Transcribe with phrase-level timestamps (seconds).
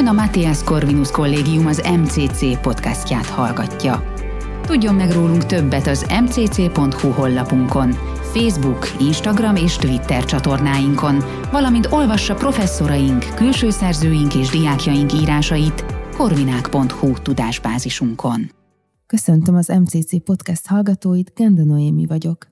[0.00, 4.14] Ön a Matthias Corvinus Kollégium az MCC podcastját hallgatja.
[4.66, 7.90] Tudjon meg rólunk többet az mcc.hu honlapunkon,
[8.32, 15.84] Facebook, Instagram és Twitter csatornáinkon, valamint olvassa professzoraink, külső szerzőink és diákjaink írásait
[16.16, 18.50] korvinák.hu tudásbázisunkon.
[19.06, 22.49] Köszöntöm az MCC podcast hallgatóit, Genda Noémi vagyok.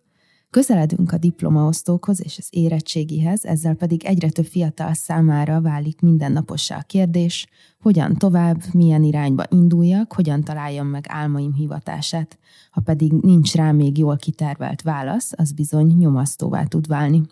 [0.50, 6.82] Közeledünk a diplomaosztókhoz és az érettségihez, ezzel pedig egyre több fiatal számára válik mindennapossá a
[6.82, 7.46] kérdés,
[7.78, 12.38] hogyan tovább, milyen irányba induljak, hogyan találjam meg álmaim hivatását.
[12.70, 17.22] Ha pedig nincs rá még jól kitervelt válasz, az bizony nyomasztóvá tud válni.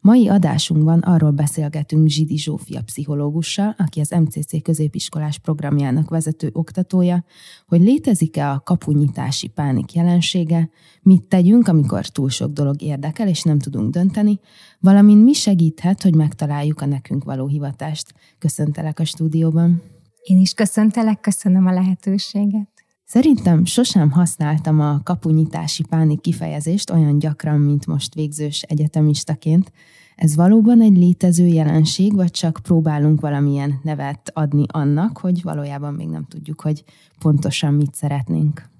[0.00, 7.24] Mai adásunkban arról beszélgetünk Zsidi Zsófia pszichológussal, aki az MCC középiskolás programjának vezető oktatója,
[7.66, 10.70] hogy létezik-e a kapunyítási pánik jelensége,
[11.02, 14.40] mit tegyünk, amikor túl sok dolog érdekel, és nem tudunk dönteni,
[14.80, 18.14] valamint mi segíthet, hogy megtaláljuk a nekünk való hivatást.
[18.38, 19.82] Köszöntelek a stúdióban.
[20.22, 22.68] Én is köszöntelek, köszönöm a lehetőséget.
[23.04, 29.72] Szerintem sosem használtam a kapunyítási pánik kifejezést olyan gyakran, mint most végzős egyetemistaként.
[30.16, 36.08] Ez valóban egy létező jelenség, vagy csak próbálunk valamilyen nevet adni annak, hogy valójában még
[36.08, 36.84] nem tudjuk, hogy
[37.18, 38.71] pontosan mit szeretnénk?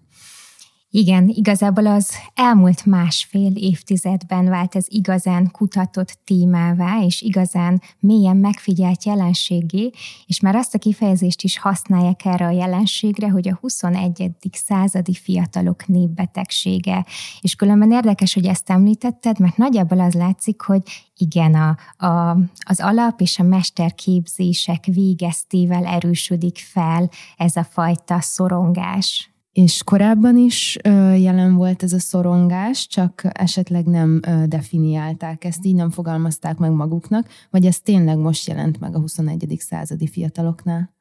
[0.95, 9.05] Igen, igazából az elmúlt másfél évtizedben vált ez igazán kutatott témává, és igazán mélyen megfigyelt
[9.05, 9.91] jelenségé,
[10.27, 14.31] és már azt a kifejezést is használják erre a jelenségre, hogy a 21.
[14.53, 17.07] századi fiatalok népbetegsége.
[17.41, 20.83] És különben érdekes, hogy ezt említetted, mert nagyjából az látszik, hogy
[21.17, 21.77] igen, a,
[22.07, 29.31] a, az alap és a mesterképzések végeztével erősödik fel ez a fajta szorongás.
[29.53, 30.78] És korábban is
[31.17, 37.28] jelen volt ez a szorongás, csak esetleg nem definiálták ezt, így nem fogalmazták meg maguknak,
[37.50, 39.56] vagy ez tényleg most jelent meg a 21.
[39.58, 40.95] századi fiataloknál?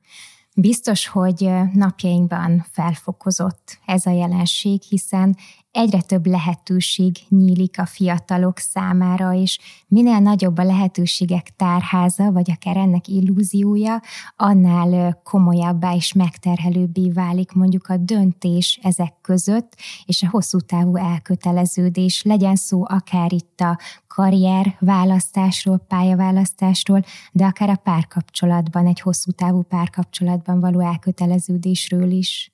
[0.55, 5.37] Biztos, hogy napjainkban felfokozott ez a jelenség, hiszen
[5.71, 12.77] egyre több lehetőség nyílik a fiatalok számára, és minél nagyobb a lehetőségek tárháza, vagy akár
[12.77, 14.01] ennek illúziója,
[14.35, 22.23] annál komolyabbá és megterhelőbbé válik mondjuk a döntés ezek között, és a hosszú távú elköteleződés,
[22.23, 29.61] legyen szó akár itt a karrier választásról, pályaválasztásról, de akár a párkapcsolatban, egy hosszú távú
[29.61, 32.51] párkapcsolatban való elköteleződésről is.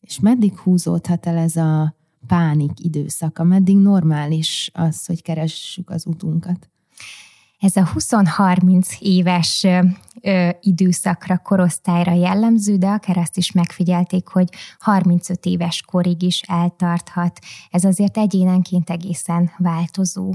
[0.00, 1.98] És meddig húzódhat el ez a
[2.30, 3.44] pánik időszaka?
[3.44, 6.70] Meddig normális az, hogy keressük az utunkat?
[7.58, 9.66] Ez a 20-30 éves
[10.20, 14.48] ö, időszakra, korosztályra jellemző, de akár azt is megfigyelték, hogy
[14.78, 17.38] 35 éves korig is eltarthat.
[17.70, 20.34] Ez azért egyénenként egészen változó.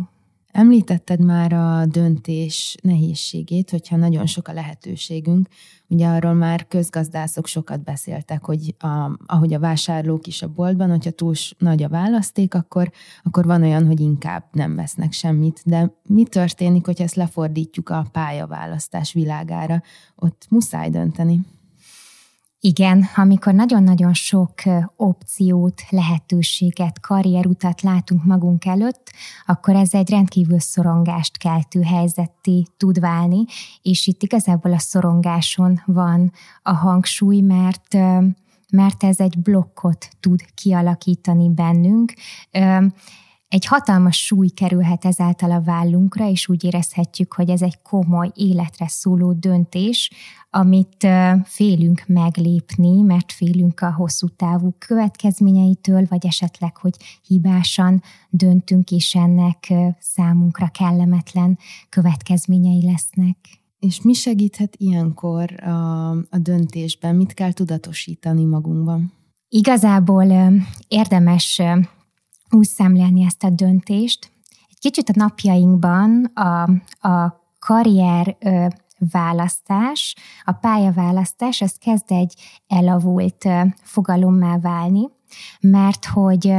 [0.55, 5.47] Említetted már a döntés nehézségét, hogyha nagyon sok a lehetőségünk.
[5.87, 11.11] Ugye arról már közgazdászok sokat beszéltek, hogy a, ahogy a vásárlók is a boltban, hogyha
[11.11, 12.91] túl nagy a választék, akkor,
[13.23, 15.61] akkor van olyan, hogy inkább nem vesznek semmit.
[15.65, 19.81] De mi történik, hogyha ezt lefordítjuk a pályaválasztás világára?
[20.15, 21.39] Ott muszáj dönteni.
[22.65, 24.53] Igen, amikor nagyon-nagyon sok
[24.95, 29.11] opciót, lehetőséget, karrierutat látunk magunk előtt,
[29.45, 33.45] akkor ez egy rendkívül szorongást keltő helyzetté tud válni,
[33.81, 36.31] és itt igazából a szorongáson van
[36.63, 37.93] a hangsúly, mert
[38.71, 42.13] mert ez egy blokkot tud kialakítani bennünk
[43.47, 48.87] egy hatalmas súly kerülhet ezáltal a vállunkra, és úgy érezhetjük, hogy ez egy komoly életre
[48.87, 50.11] szóló döntés,
[50.49, 51.07] amit
[51.43, 56.93] félünk meglépni, mert félünk a hosszú távú következményeitől, vagy esetleg, hogy
[57.27, 61.57] hibásan döntünk, és ennek számunkra kellemetlen
[61.89, 63.37] következményei lesznek.
[63.79, 67.15] És mi segíthet ilyenkor a, a döntésben?
[67.15, 69.13] Mit kell tudatosítani magunkban?
[69.49, 70.53] Igazából
[70.87, 71.61] érdemes
[72.49, 74.31] úgy szemlélni ezt a döntést.
[74.69, 76.61] Egy kicsit a napjainkban a,
[77.07, 78.37] a karrier
[79.11, 82.33] választás, a pályaválasztás, az kezd egy
[82.67, 83.47] elavult
[83.83, 85.09] fogalommá válni,
[85.59, 86.53] mert hogy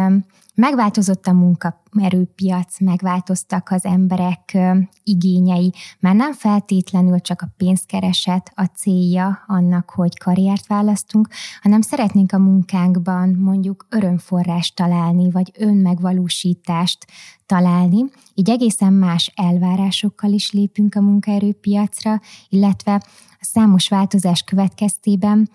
[0.56, 4.58] Megváltozott a munkaerőpiac, megváltoztak az emberek
[5.04, 11.28] igényei, már nem feltétlenül csak a pénzkereset a célja annak, hogy karriert választunk,
[11.62, 17.06] hanem szeretnénk a munkánkban mondjuk örömforrást találni, vagy önmegvalósítást
[17.46, 18.04] találni,
[18.34, 22.94] így egészen más elvárásokkal is lépünk a munkaerőpiacra, illetve
[23.40, 25.48] a számos változás következtében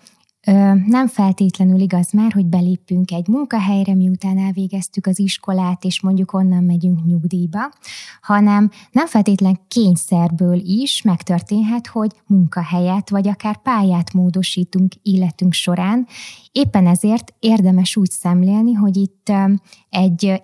[0.86, 6.64] nem feltétlenül igaz már, hogy belépünk egy munkahelyre, miután elvégeztük az iskolát, és mondjuk onnan
[6.64, 7.70] megyünk nyugdíjba,
[8.20, 16.06] hanem nem feltétlen kényszerből is megtörténhet, hogy munkahelyet vagy akár pályát módosítunk életünk során.
[16.52, 19.32] Éppen ezért érdemes úgy szemlélni, hogy itt
[19.88, 20.42] egy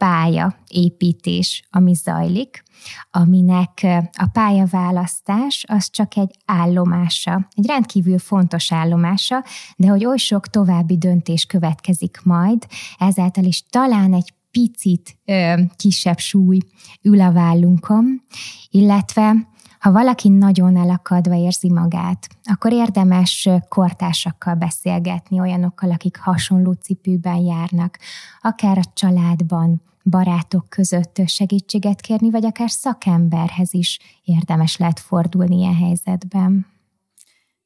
[0.00, 2.62] életpálya építés, ami zajlik,
[3.10, 9.44] aminek a pályaválasztás az csak egy állomása, egy rendkívül fontos állomása,
[9.76, 12.66] de hogy oly sok további döntés következik majd,
[12.98, 16.58] ezáltal is talán egy picit ö, kisebb súly
[17.02, 18.22] ül a vállunkon,
[18.70, 19.34] illetve
[19.80, 27.98] ha valaki nagyon elakadva érzi magát, akkor érdemes kortársakkal beszélgetni, olyanokkal, akik hasonló cipőben járnak,
[28.40, 35.76] akár a családban, barátok között segítséget kérni, vagy akár szakemberhez is érdemes lehet fordulni ilyen
[35.76, 36.66] helyzetben.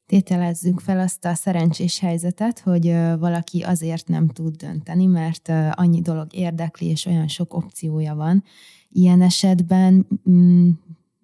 [0.06, 2.84] Tételezzük fel azt a szerencsés helyzetet, hogy
[3.18, 8.44] valaki azért nem tud dönteni, mert annyi dolog érdekli, és olyan sok opciója van.
[8.88, 10.06] Ilyen esetben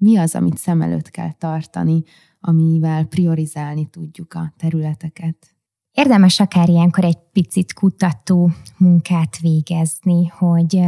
[0.01, 2.03] mi az, amit szem előtt kell tartani,
[2.41, 5.55] amivel priorizálni tudjuk a területeket?
[5.93, 10.81] Érdemes akár ilyenkor egy picit kutató munkát végezni, hogy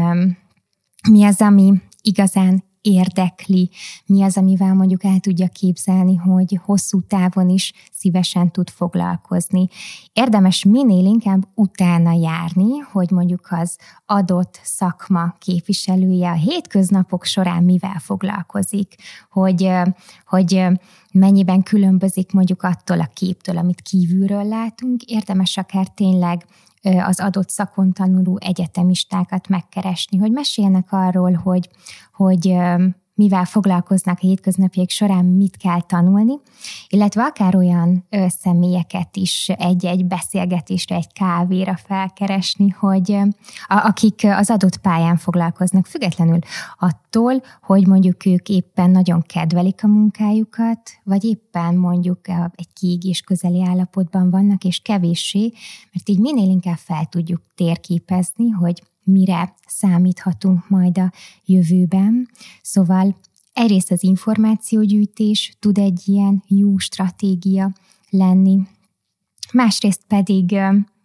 [1.11, 1.73] mi az, ami
[2.03, 3.71] igazán érdekli,
[4.07, 9.69] mi az, amivel mondjuk el tudja képzelni, hogy hosszú távon is szívesen tud foglalkozni.
[10.13, 13.77] Érdemes minél inkább utána járni, hogy mondjuk az
[14.07, 18.95] adott szakma képviselője a hétköznapok során mivel foglalkozik,
[19.31, 19.71] hogy,
[20.27, 20.67] hogy
[21.13, 25.03] mennyiben különbözik mondjuk attól a képtől, amit kívülről látunk.
[25.03, 26.47] Érdemes akár tényleg
[26.83, 31.69] az adott szakon tanuló egyetemistákat megkeresni, hogy meséljenek arról, hogy,
[32.13, 32.57] hogy
[33.15, 36.35] mivel foglalkoznak a hétköznapjaik során, mit kell tanulni,
[36.89, 38.07] illetve akár olyan
[38.41, 43.19] személyeket is egy-egy beszélgetésre, egy kávéra felkeresni, hogy
[43.67, 46.39] akik az adott pályán foglalkoznak, függetlenül
[46.79, 53.63] attól, hogy mondjuk ők éppen nagyon kedvelik a munkájukat, vagy éppen mondjuk egy kiégés közeli
[53.63, 55.53] állapotban vannak, és kevéssé,
[55.93, 61.13] mert így minél inkább fel tudjuk térképezni, hogy mire számíthatunk majd a
[61.45, 62.29] jövőben.
[62.63, 63.17] Szóval
[63.53, 67.73] egyrészt az információgyűjtés tud egy ilyen jó stratégia
[68.11, 68.59] lenni,
[69.53, 70.57] másrészt pedig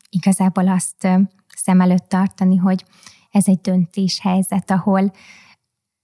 [0.09, 1.07] igazából azt
[1.55, 2.85] szem előtt tartani, hogy
[3.31, 5.13] ez egy döntéshelyzet, ahol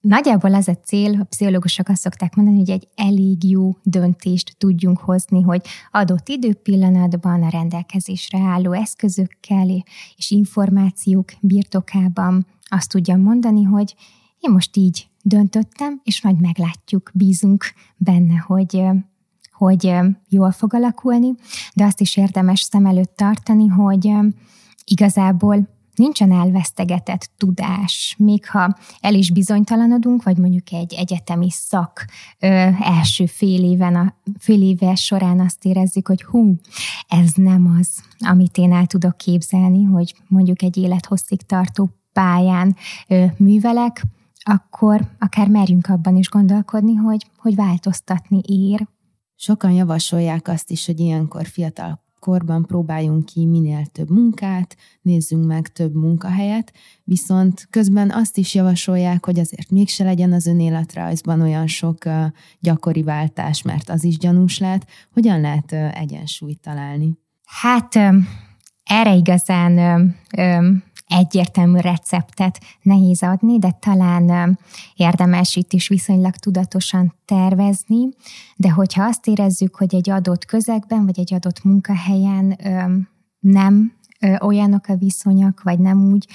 [0.08, 4.98] Nagyjából az a cél, a pszichológusok azt szokták mondani, hogy egy elég jó döntést tudjunk
[4.98, 5.62] hozni, hogy
[5.92, 9.68] adott időpillanatban a rendelkezésre álló eszközökkel
[10.16, 13.96] és információk birtokában azt tudjam mondani, hogy
[14.40, 17.64] én most így döntöttem, és majd meglátjuk, bízunk
[17.98, 18.84] benne, hogy
[19.52, 19.94] hogy
[20.30, 21.34] jól fog alakulni,
[21.74, 24.12] de azt is érdemes szem előtt tartani, hogy
[24.86, 32.06] igazából nincsen elvesztegetett tudás, még ha el is bizonytalanodunk, vagy mondjuk egy egyetemi szak
[32.40, 32.48] ö,
[32.80, 36.56] első fél, éven a, fél éve során azt érezzük, hogy hú,
[37.08, 42.76] ez nem az, amit én el tudok képzelni, hogy mondjuk egy élethosszig tartó pályán
[43.08, 44.04] ö, művelek,
[44.44, 48.88] akkor akár merjünk abban is gondolkodni, hogy, hogy változtatni ér.
[49.36, 55.68] Sokan javasolják azt is, hogy ilyenkor fiatal korban próbáljunk ki minél több munkát, nézzünk meg
[55.68, 56.74] több munkahelyet,
[57.04, 61.98] viszont közben azt is javasolják, hogy azért mégse legyen az önéletrajzban olyan sok
[62.60, 64.88] gyakori váltás, mert az is gyanús lehet.
[65.14, 67.18] Hogyan lehet egyensúlyt találni?
[67.46, 67.96] Hát
[68.84, 70.16] erre igazán
[71.08, 74.58] egyértelmű receptet nehéz adni, de talán
[74.96, 78.10] érdemes itt is viszonylag tudatosan tervezni,
[78.56, 82.58] de hogyha azt érezzük, hogy egy adott közegben, vagy egy adott munkahelyen
[83.40, 83.94] nem
[84.40, 86.28] olyanok a viszonyok, vagy nem úgy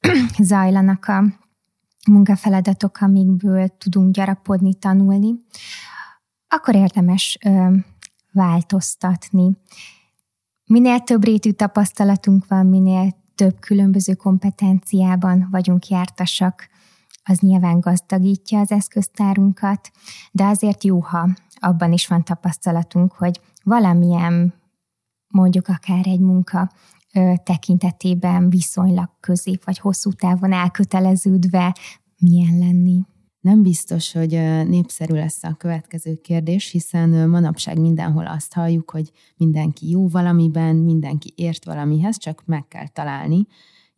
[0.38, 1.24] zajlanak a
[2.06, 5.34] munkafeladatok, amikből tudunk gyarapodni, tanulni,
[6.48, 7.38] akkor érdemes
[8.32, 9.50] változtatni.
[10.66, 16.68] Minél több rétű tapasztalatunk van, minél több különböző kompetenciában vagyunk jártasak,
[17.24, 19.90] az nyilván gazdagítja az eszköztárunkat,
[20.32, 21.28] de azért jó, ha
[21.60, 24.54] abban is van tapasztalatunk, hogy valamilyen,
[25.28, 26.70] mondjuk akár egy munka
[27.42, 31.74] tekintetében viszonylag közép vagy hosszú távon elköteleződve
[32.18, 33.00] milyen lenni.
[33.44, 34.30] Nem biztos, hogy
[34.68, 41.32] népszerű lesz a következő kérdés, hiszen manapság mindenhol azt halljuk, hogy mindenki jó valamiben, mindenki
[41.36, 43.46] ért valamihez, csak meg kell találni.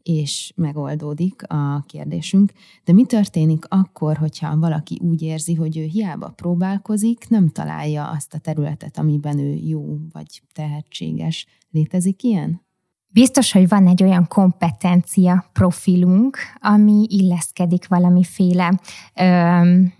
[0.02, 2.52] és megoldódik a kérdésünk.
[2.84, 8.34] De mi történik akkor, hogyha valaki úgy érzi, hogy ő hiába próbálkozik, nem találja azt
[8.34, 11.46] a területet, amiben ő jó vagy tehetséges?
[11.70, 12.65] Létezik ilyen?
[13.08, 18.80] Biztos, hogy van egy olyan kompetencia profilunk, ami illeszkedik valamiféle
[19.14, 19.92] öm,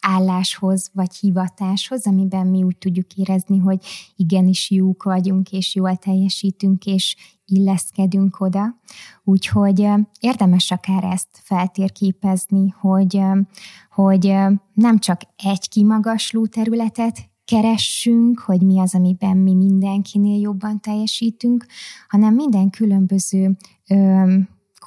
[0.00, 3.78] álláshoz vagy hivatáshoz, amiben mi úgy tudjuk érezni, hogy
[4.16, 8.78] igenis jók vagyunk, és jól teljesítünk, és illeszkedünk oda.
[9.24, 9.88] Úgyhogy
[10.20, 13.20] érdemes akár ezt feltérképezni, hogy,
[13.90, 14.34] hogy
[14.74, 21.66] nem csak egy kimagasló területet keressünk, hogy mi az, amiben mi mindenkinél jobban teljesítünk,
[22.08, 23.56] hanem minden különböző
[23.88, 24.34] ö,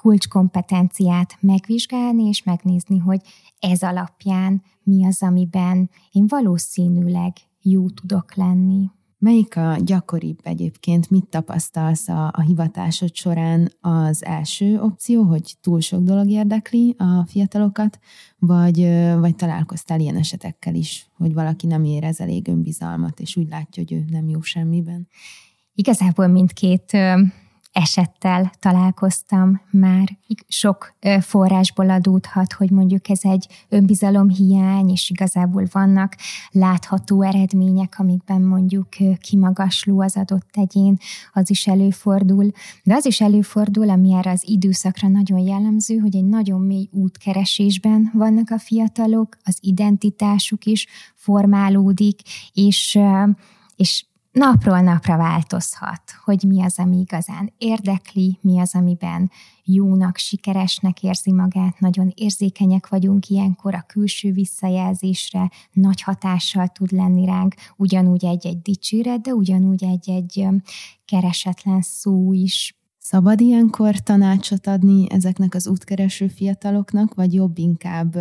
[0.01, 3.21] kulcskompetenciát megvizsgálni, és megnézni, hogy
[3.59, 8.89] ez alapján mi az, amiben én valószínűleg jó tudok lenni.
[9.23, 11.09] Melyik a gyakoribb egyébként?
[11.09, 13.71] Mit tapasztalsz a, a hivatásod során?
[13.81, 17.99] Az első opció, hogy túl sok dolog érdekli a fiatalokat,
[18.39, 18.87] vagy,
[19.19, 23.93] vagy találkoztál ilyen esetekkel is, hogy valaki nem érez elég önbizalmat, és úgy látja, hogy
[23.93, 25.07] ő nem jó semmiben?
[25.73, 26.97] Igazából mindkét
[27.73, 30.17] esettel találkoztam már.
[30.47, 36.15] Sok forrásból adódhat, hogy mondjuk ez egy önbizalomhiány, és igazából vannak
[36.51, 38.87] látható eredmények, amikben mondjuk
[39.21, 40.97] kimagasló az adott egyén,
[41.33, 42.51] az is előfordul.
[42.83, 48.11] De az is előfordul, ami erre az időszakra nagyon jellemző, hogy egy nagyon mély útkeresésben
[48.13, 52.21] vannak a fiatalok, az identitásuk is formálódik,
[52.53, 52.99] és,
[53.75, 59.31] és napról napra változhat, hogy mi az, ami igazán érdekli, mi az, amiben
[59.63, 67.25] jónak, sikeresnek érzi magát, nagyon érzékenyek vagyunk ilyenkor a külső visszajelzésre, nagy hatással tud lenni
[67.25, 70.47] ránk, ugyanúgy egy-egy dicséret, de ugyanúgy egy-egy
[71.05, 72.77] keresetlen szó is.
[72.97, 78.15] Szabad ilyenkor tanácsot adni ezeknek az útkereső fiataloknak, vagy jobb inkább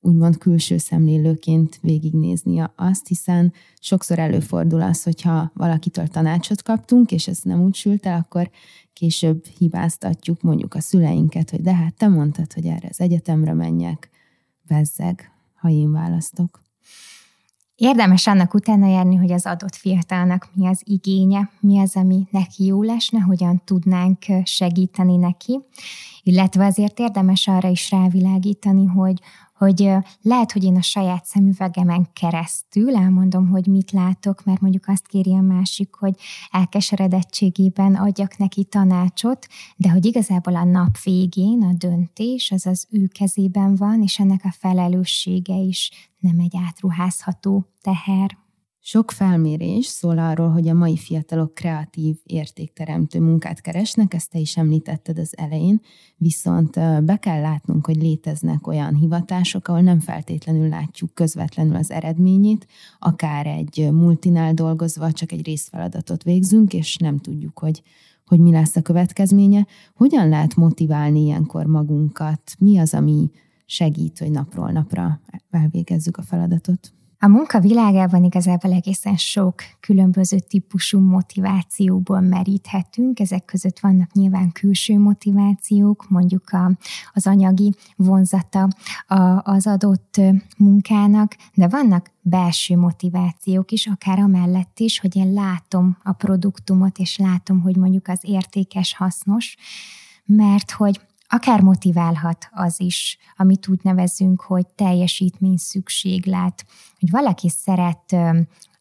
[0.00, 7.38] úgymond külső szemlélőként végignézni azt, hiszen sokszor előfordul az, hogyha valakitől tanácsot kaptunk, és ez
[7.42, 8.50] nem úgy sült el, akkor
[8.92, 14.10] később hibáztatjuk mondjuk a szüleinket, hogy de hát te mondtad, hogy erre az egyetemre menjek,
[14.62, 16.66] bezzeg, ha én választok.
[17.80, 22.64] Érdemes annak utána járni, hogy az adott fiatalnak mi az igénye, mi az, ami neki
[22.64, 25.60] jó lesne, hogyan tudnánk segíteni neki,
[26.22, 29.20] illetve azért érdemes arra is rávilágítani, hogy
[29.58, 35.06] hogy lehet, hogy én a saját szemüvegemen keresztül elmondom, hogy mit látok, mert mondjuk azt
[35.06, 36.14] kéri a másik, hogy
[36.50, 39.46] elkeseredettségében adjak neki tanácsot,
[39.76, 44.40] de hogy igazából a nap végén a döntés az az ő kezében van, és ennek
[44.44, 48.47] a felelőssége is nem egy átruházható teher.
[48.90, 54.56] Sok felmérés szól arról, hogy a mai fiatalok kreatív, értékteremtő munkát keresnek, ezt te is
[54.56, 55.80] említetted az elején,
[56.16, 56.70] viszont
[57.04, 62.66] be kell látnunk, hogy léteznek olyan hivatások, ahol nem feltétlenül látjuk közvetlenül az eredményét,
[62.98, 67.82] akár egy multinál dolgozva csak egy részfeladatot végzünk, és nem tudjuk, hogy
[68.26, 69.66] hogy mi lesz a következménye.
[69.94, 72.54] Hogyan lehet motiválni ilyenkor magunkat?
[72.58, 73.30] Mi az, ami
[73.66, 76.92] segít, hogy napról napra elvégezzük a feladatot?
[77.20, 83.20] A munka világában igazából egészen sok különböző típusú motivációból meríthetünk.
[83.20, 86.70] Ezek között vannak nyilván külső motivációk, mondjuk a,
[87.12, 88.68] az anyagi vonzata
[89.06, 90.20] a, az adott
[90.58, 97.16] munkának, de vannak belső motivációk is, akár amellett is, hogy én látom a produktumot, és
[97.16, 99.56] látom, hogy mondjuk az értékes, hasznos,
[100.24, 106.66] mert hogy Akár motiválhat az is, amit úgy nevezünk, hogy teljesítmény szükséglet,
[106.98, 108.16] hogy valaki szeret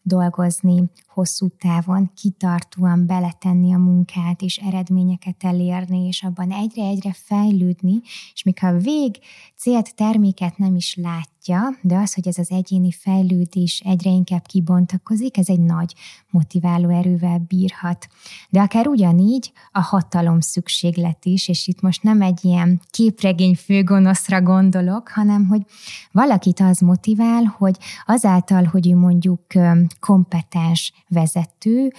[0.01, 8.01] dolgozni hosszú távon, kitartóan beletenni a munkát, és eredményeket elérni, és abban egyre-egyre fejlődni,
[8.33, 9.19] és még ha a vég
[9.55, 11.36] célt, terméket nem is látja,
[11.81, 15.93] de az, hogy ez az egyéni fejlődés egyre inkább kibontakozik, ez egy nagy
[16.29, 18.07] motiváló erővel bírhat.
[18.49, 24.41] De akár ugyanígy a hatalom szükséglet is, és itt most nem egy ilyen képregény főgonoszra
[24.41, 25.61] gondolok, hanem hogy
[26.11, 29.41] valakit az motivál, hogy azáltal, hogy ő mondjuk
[29.99, 31.93] kompetens vezető,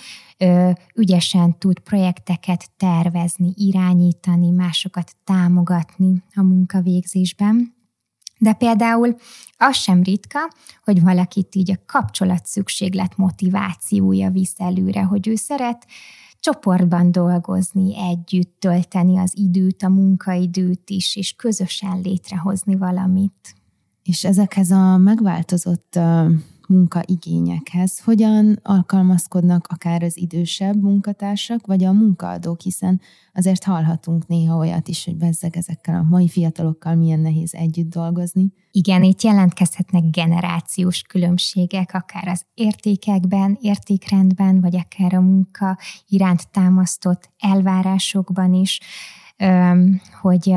[0.94, 7.77] ügyesen tud projekteket tervezni, irányítani, másokat támogatni a munkavégzésben.
[8.38, 9.16] De például
[9.56, 10.38] az sem ritka,
[10.84, 15.86] hogy valakit így a kapcsolat szükséglet motivációja visz előre, hogy ő szeret
[16.40, 23.54] csoportban dolgozni, együtt tölteni az időt, a munkaidőt is, és közösen létrehozni valamit.
[24.02, 25.98] És ezekhez a megváltozott
[26.68, 28.00] munkaigényekhez.
[28.00, 33.00] Hogyan alkalmazkodnak akár az idősebb munkatársak, vagy a munkaadók, hiszen
[33.32, 38.52] azért hallhatunk néha olyat is, hogy bezzeg ezekkel a mai fiatalokkal milyen nehéz együtt dolgozni.
[38.70, 47.30] Igen, itt jelentkezhetnek generációs különbségek, akár az értékekben, értékrendben, vagy akár a munka iránt támasztott
[47.38, 48.80] elvárásokban is,
[50.20, 50.54] hogy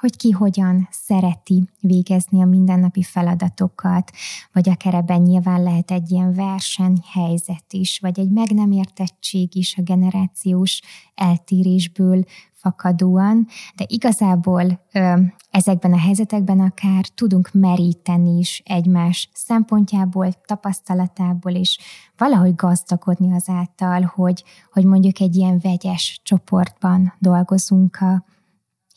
[0.00, 4.10] hogy ki hogyan szereti végezni a mindennapi feladatokat,
[4.52, 9.76] vagy akár ebben nyilván lehet egy ilyen versenyhelyzet is, vagy egy meg nem értettség is
[9.78, 10.80] a generációs
[11.14, 21.52] eltérésből fakadóan, de igazából ö, ezekben a helyzetekben akár tudunk meríteni is egymás szempontjából, tapasztalatából,
[21.52, 21.78] és
[22.16, 28.24] valahogy gazdagodni azáltal, hogy, hogy mondjuk egy ilyen vegyes csoportban dolgozunk a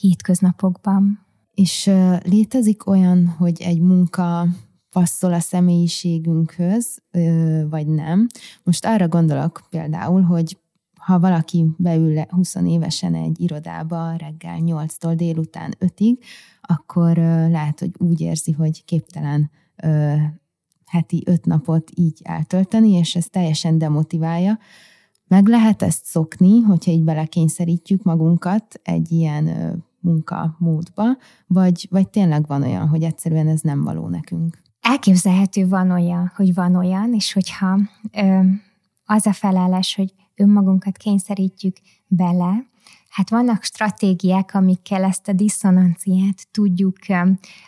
[0.03, 1.25] hétköznapokban.
[1.53, 1.91] És
[2.23, 4.47] létezik olyan, hogy egy munka
[4.89, 6.97] passzol a személyiségünkhöz,
[7.69, 8.27] vagy nem.
[8.63, 10.57] Most arra gondolok például, hogy
[10.99, 16.17] ha valaki beül 20 évesen egy irodába reggel 8-tól délután 5-ig,
[16.61, 17.17] akkor
[17.49, 19.51] lehet, hogy úgy érzi, hogy képtelen
[20.85, 24.59] heti öt napot így eltölteni, és ez teljesen demotiválja.
[25.27, 31.03] Meg lehet ezt szokni, hogyha így belekényszerítjük magunkat egy ilyen munkamódba,
[31.47, 34.61] vagy, vagy tényleg van olyan, hogy egyszerűen ez nem való nekünk?
[34.81, 37.79] Elképzelhető van olyan, hogy van olyan, és hogyha
[38.11, 38.39] ö,
[39.05, 41.75] az a felállás, hogy önmagunkat kényszerítjük
[42.07, 42.65] bele,
[43.09, 46.97] hát vannak stratégiák, amikkel ezt a diszonanciát tudjuk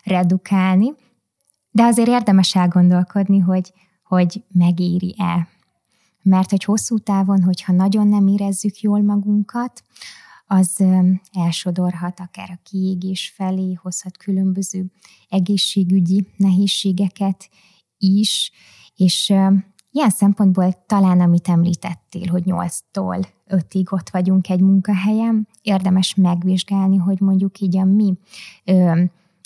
[0.04, 0.94] redukálni,
[1.72, 3.74] de azért érdemes elgondolkodni, hogy,
[4.04, 5.48] hogy megéri-e.
[6.22, 9.84] Mert hogy hosszú távon, hogyha nagyon nem érezzük jól magunkat,
[10.46, 10.84] az
[11.32, 14.86] elsodorhat akár a kiégés felé, hozhat különböző
[15.30, 17.50] egészségügyi nehézségeket
[17.98, 18.52] is,
[18.96, 19.30] és
[19.92, 27.20] ilyen szempontból talán, amit említettél, hogy 8-tól 5-ig ott vagyunk egy munkahelyen, érdemes megvizsgálni, hogy
[27.20, 28.14] mondjuk így a mi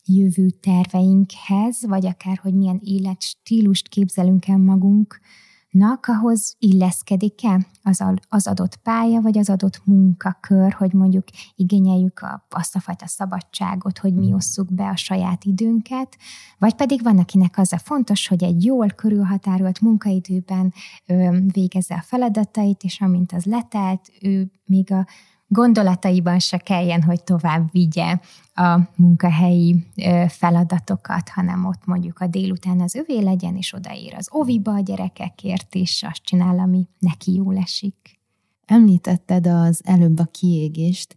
[0.06, 5.20] jövő terveinkhez, vagy akár, hogy milyen életstílust képzelünk el magunk
[5.70, 11.24] nak ahhoz illeszkedik-e az, az adott pálya, vagy az adott munkakör, hogy mondjuk
[11.56, 16.18] igényeljük a, azt a fajta szabadságot, hogy mi osszuk be a saját időnket,
[16.58, 20.74] vagy pedig van, akinek az a fontos, hogy egy jól körülhatárolt munkaidőben
[21.06, 25.08] ö, végezze a feladatait, és amint az letelt, ő még a
[25.52, 28.20] gondolataiban se kelljen, hogy tovább vigye
[28.54, 29.86] a munkahelyi
[30.28, 35.76] feladatokat, hanem ott mondjuk a délután az övé legyen, és odaér az oviba a gyerekekért,
[35.76, 38.20] és azt csinál, ami neki jól esik.
[38.66, 41.16] Említetted az előbb a kiégést.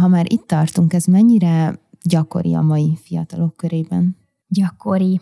[0.00, 4.16] Ha már itt tartunk, ez mennyire gyakori a mai fiatalok körében?
[4.48, 5.20] Gyakori.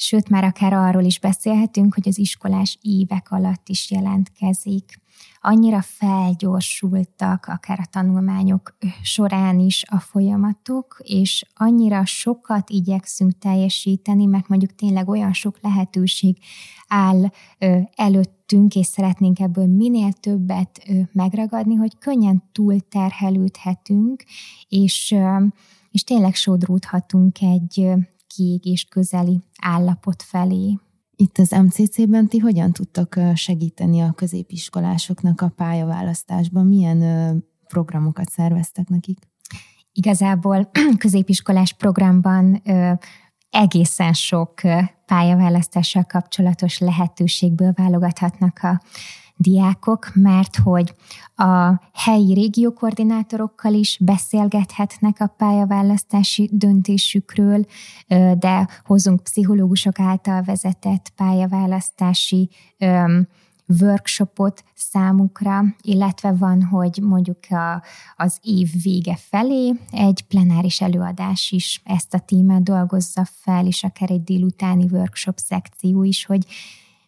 [0.00, 5.00] Sőt, már akár arról is beszélhetünk, hogy az iskolás évek alatt is jelentkezik.
[5.40, 14.48] Annyira felgyorsultak, akár a tanulmányok során is a folyamatok, és annyira sokat igyekszünk teljesíteni, mert
[14.48, 16.38] mondjuk tényleg olyan sok lehetőség
[16.88, 17.30] áll
[17.94, 20.82] előttünk, és szeretnénk ebből minél többet
[21.12, 24.24] megragadni, hogy könnyen túlterhelődhetünk,
[24.68, 25.14] és,
[25.90, 27.96] és tényleg sodródhatunk egy
[28.34, 30.78] kiégés közeli állapot felé.
[31.16, 36.66] Itt az MCC-ben ti hogyan tudtok segíteni a középiskolásoknak a pályaválasztásban?
[36.66, 39.18] Milyen programokat szerveztek nekik?
[39.92, 42.62] Igazából középiskolás programban
[43.50, 44.60] egészen sok
[45.06, 48.80] pályaválasztással kapcsolatos lehetőségből válogathatnak a
[49.38, 50.94] diákok, mert hogy
[51.36, 57.64] a helyi régiókoordinátorokkal is beszélgethetnek a pályaválasztási döntésükről,
[58.38, 62.50] de hozunk pszichológusok által vezetett pályaválasztási
[63.80, 67.82] workshopot számukra, illetve van, hogy mondjuk a,
[68.16, 74.10] az év vége felé egy plenáris előadás is ezt a témát dolgozza fel, és akár
[74.10, 76.46] egy délutáni workshop szekció is, hogy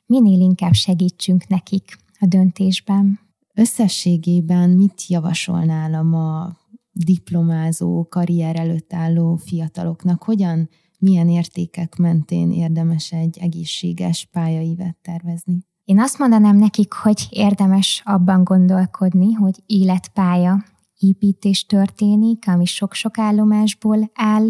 [0.06, 3.20] minél inkább segítsünk nekik a döntésben.
[3.54, 6.56] Összességében mit javasolnál a
[6.92, 10.22] diplomázó, karrier előtt álló fiataloknak?
[10.22, 15.58] Hogyan, milyen értékek mentén érdemes egy egészséges pályaívet tervezni?
[15.84, 20.64] Én azt mondanám nekik, hogy érdemes abban gondolkodni, hogy életpálya
[20.98, 24.48] építés történik, ami sok-sok állomásból áll,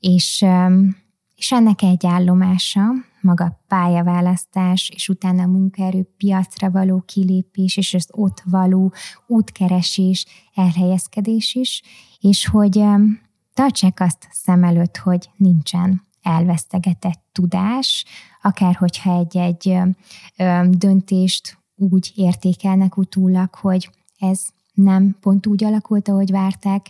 [0.00, 0.44] és,
[1.42, 2.82] és ennek egy állomása,
[3.20, 8.92] maga pályaválasztás, és utána a munkaerőpiacra való kilépés, és az ott való
[9.26, 11.82] útkeresés, elhelyezkedés is,
[12.20, 12.84] és hogy
[13.54, 18.04] tartsák azt szem előtt, hogy nincsen elvesztegetett tudás,
[18.42, 19.78] akár hogyha egy-egy
[20.70, 24.42] döntést úgy értékelnek utólag, hogy ez
[24.74, 26.86] nem pont úgy alakult, ahogy várták,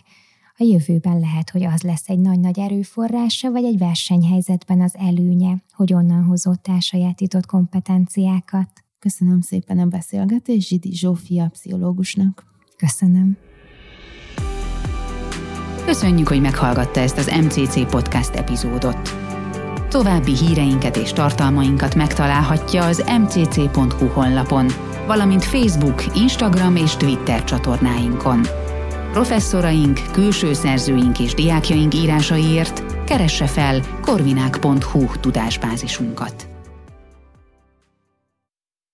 [0.57, 5.93] a jövőben lehet, hogy az lesz egy nagy-nagy erőforrása, vagy egy versenyhelyzetben az előnye, hogy
[5.93, 8.69] onnan hozott el sajátított kompetenciákat.
[8.99, 12.45] Köszönöm szépen a beszélgetést Zsidi Zsófia pszichológusnak.
[12.77, 13.37] Köszönöm.
[15.85, 19.09] Köszönjük, hogy meghallgatta ezt az MCC podcast epizódot.
[19.89, 24.67] További híreinket és tartalmainkat megtalálhatja az mcc.hu honlapon,
[25.07, 28.62] valamint Facebook, Instagram és Twitter csatornáinkon.
[29.13, 36.52] Professzoraink, külső szerzőink és diákjaink írásaiért keresse fel korvinák.hu tudásbázisunkat.